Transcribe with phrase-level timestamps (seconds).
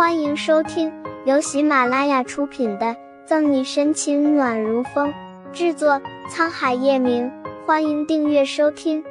[0.00, 0.90] 欢迎收听
[1.26, 2.86] 由喜马拉雅出品的
[3.26, 5.12] 《赠你深情暖如风》，
[5.52, 7.30] 制作沧海夜明。
[7.66, 9.04] 欢迎订阅收听。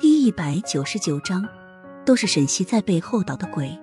[0.00, 1.48] 第一百九十九章，
[2.04, 3.78] 都是沈西在背后捣的鬼。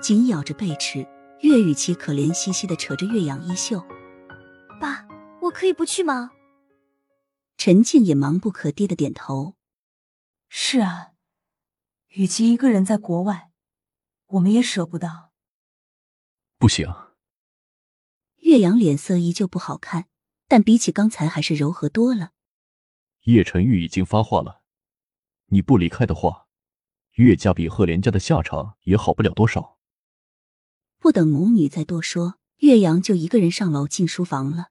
[0.00, 1.06] 紧咬着贝齿，
[1.40, 3.78] 岳雨琪可怜兮兮的扯着岳阳衣袖
[4.80, 5.06] ：“爸，
[5.42, 6.30] 我可以不去吗？”
[7.58, 9.52] 陈静也忙不可迭的点头
[10.48, 11.08] ：“是啊。”
[12.14, 13.50] 与其一个人在国外，
[14.26, 15.30] 我们也舍不得。
[16.58, 16.92] 不行。
[18.40, 20.08] 岳阳脸色依旧不好看，
[20.46, 22.32] 但比起刚才还是柔和多了。
[23.22, 24.62] 叶晨玉已经发话了，
[25.46, 26.48] 你不离开的话，
[27.12, 29.78] 岳家比赫连家的下场也好不了多少。
[30.98, 34.68] 不等母女再多说，岳阳就一个人上楼进书房了。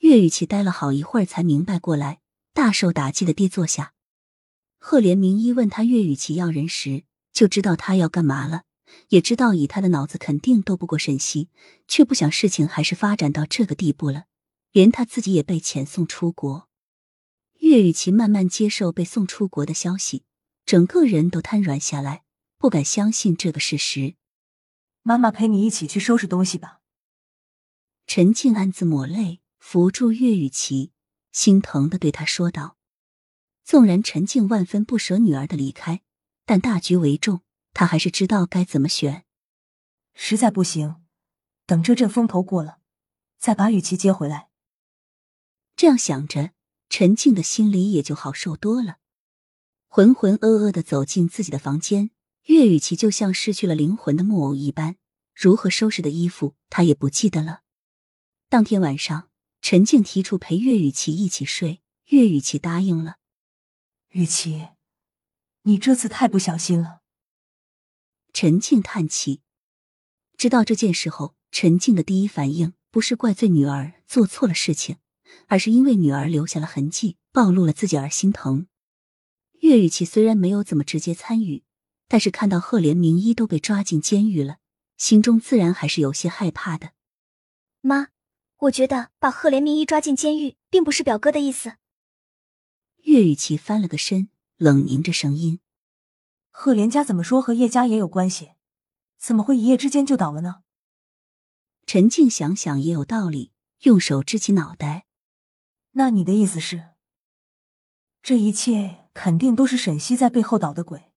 [0.00, 2.20] 岳雨琪待了好一会儿，才明白过来，
[2.52, 3.93] 大受打击的跌坐下。
[4.86, 8.64] 赫连明一问他岳雨琪要人时，就知道他要干嘛了，
[9.08, 11.48] 也知道以他的脑子肯定斗不过沈西，
[11.88, 14.26] 却不想事情还是发展到这个地步了，
[14.72, 16.68] 连他自己也被遣送出国。
[17.60, 20.24] 岳雨琪慢慢接受被送出国的消息，
[20.66, 22.22] 整个人都瘫软下来，
[22.58, 24.16] 不敢相信这个事实。
[25.02, 26.80] 妈妈陪你一起去收拾东西吧。
[28.06, 30.92] 陈静暗自抹泪，扶住岳雨琪，
[31.32, 32.76] 心疼的对他说道。
[33.64, 36.02] 纵然陈静万分不舍女儿的离开，
[36.44, 37.40] 但大局为重，
[37.72, 39.24] 他还是知道该怎么选。
[40.12, 41.02] 实在不行，
[41.66, 42.78] 等这阵风头过了，
[43.38, 44.50] 再把雨琪接回来。
[45.74, 46.52] 这样想着，
[46.90, 48.98] 陈静的心里也就好受多了。
[49.88, 52.10] 浑浑噩噩的走进自己的房间，
[52.44, 54.96] 岳雨琪就像失去了灵魂的木偶一般，
[55.34, 57.62] 如何收拾的衣服，他也不记得了。
[58.50, 59.30] 当天晚上，
[59.62, 63.16] 陈静提出陪岳雨琪一起睡，岳雨琪答应了。
[64.14, 64.68] 雨琪，
[65.62, 67.00] 你这次太不小心了。
[68.32, 69.40] 陈静叹气。
[70.36, 74.98] 知道这件事后，陈静的第一反应不是怪罪女儿做错了事情，
[75.48, 78.68] 而是因为女儿留下了痕迹，暴露了自己而心疼。
[79.62, 81.64] 岳雨琪虽然没有怎么直接参与，
[82.06, 84.58] 但是看到赫连明一都被抓进监狱了，
[84.96, 86.92] 心中自然还是有些害怕的。
[87.80, 88.10] 妈，
[88.58, 91.78] 我觉得把赫连明一抓进监狱，并不是表哥的意思。
[93.04, 95.60] 岳雨琪翻了个身，冷凝着声音
[96.50, 98.52] ：“赫连家怎么说和叶家也有关系？
[99.18, 100.62] 怎么会一夜之间就倒了呢？”
[101.86, 105.06] 陈静想想也有道理，用手支起脑袋
[105.92, 106.92] ：“那你的意思是，
[108.22, 111.12] 这一切肯定都是沈西在背后捣的鬼？”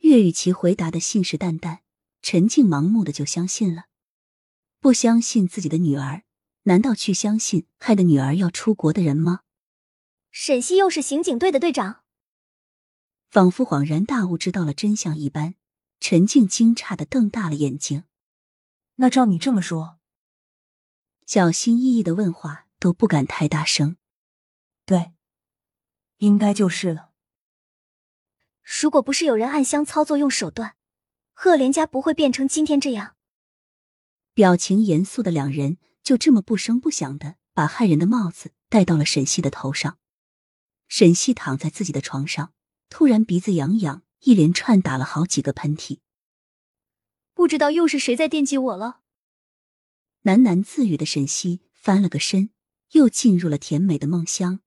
[0.00, 1.78] 岳雨琪回答的信誓旦旦，
[2.20, 3.84] 陈静盲目的就相信了。
[4.78, 6.24] 不相信自己的女儿，
[6.64, 9.40] 难道去相信害得女儿要出国的人吗？
[10.30, 12.02] 沈西又是刑警队的队长，
[13.30, 15.54] 仿佛恍然大悟，知道了真相一般。
[16.02, 18.04] 陈静惊诧的瞪大了眼睛。
[18.96, 19.98] 那照你这么说，
[21.26, 23.98] 小心翼翼的问话都不敢太大声。
[24.86, 25.12] 对，
[26.16, 27.10] 应该就是了。
[28.62, 30.76] 如果不是有人暗箱操作用手段，
[31.34, 33.16] 赫连家不会变成今天这样。
[34.32, 39.98] 表情严肃的两人就这么不声不响的把害人的帽子戴到了沈西的头上。
[40.90, 42.52] 沈西躺在自己的床上，
[42.88, 46.00] 突然鼻子痒痒，一连串打了好几个喷嚏。
[47.32, 49.02] 不知道又是谁在惦记我了？
[50.24, 52.50] 喃喃自语的沈西翻了个身，
[52.90, 54.60] 又进入了甜美的梦乡。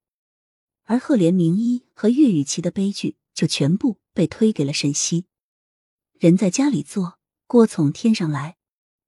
[0.83, 5.25] 而赫连明一和岳雨琪的悲剧就全部被推给了沈西。
[6.13, 8.55] 人在家里坐，锅从天上来。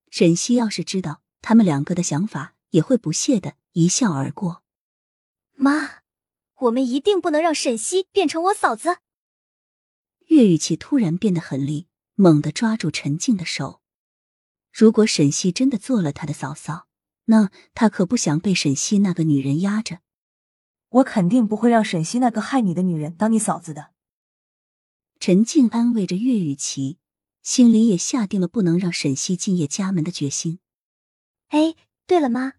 [0.09, 4.63] 沈西要是知道他们两个的想法，也会不屑的一笑而过。
[5.53, 6.03] 妈。
[6.65, 8.97] 我们一定不能让沈西变成我嫂子。
[10.27, 13.81] 岳雨琪突然变得狠厉，猛地抓住陈静的手。
[14.71, 16.87] 如果沈西真的做了他的嫂嫂，
[17.25, 19.99] 那他可不想被沈西那个女人压着。
[20.89, 23.91] 我肯定不会让沈西那个害你的女人当你嫂子的。
[25.19, 26.97] 陈静安慰着岳雨琪，
[27.41, 30.59] 心里也下定了不能让沈西进叶家门的决心。
[31.49, 31.75] 哎，
[32.05, 32.53] 对了，妈。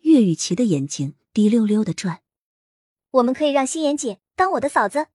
[0.00, 2.22] 岳雨琪的眼睛滴溜溜的转。
[3.12, 5.08] 我们可以让心妍姐当我的嫂子。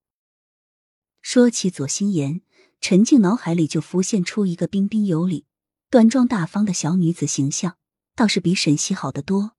[1.22, 2.42] 说起左心妍，
[2.80, 5.46] 陈静脑海里就浮现出一个彬彬有礼、
[5.90, 7.78] 端庄大方的小女子形象，
[8.16, 9.54] 倒是比沈西好得多。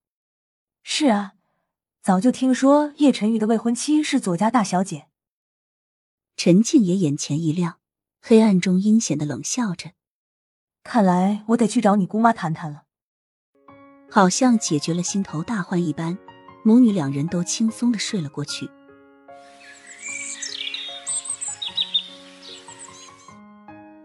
[0.83, 1.35] 是啊，
[2.01, 5.09] 早就听说叶晨玉的未婚妻是左家大小姐。
[6.37, 7.81] 陈静也眼前一亮，
[8.21, 9.91] 黑暗中阴险的冷笑着。
[10.85, 12.85] 看来我得去找你姑妈谈谈了。
[14.09, 16.17] 好像解决了心头大患一般。
[16.63, 18.69] 母女两人都轻松的睡了过去。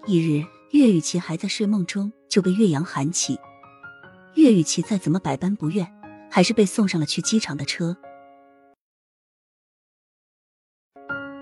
[0.05, 3.39] 一日，岳雨琪还在睡梦中，就被岳阳喊起。
[4.35, 5.88] 岳雨琪再怎么百般不愿，
[6.29, 7.95] 还是被送上了去机场的车。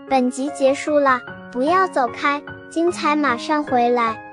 [0.09, 1.21] 本集结束了，
[1.51, 4.30] 不要走开，精彩马上回来。